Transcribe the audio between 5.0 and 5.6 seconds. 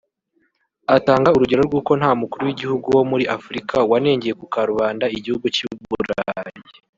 igihugu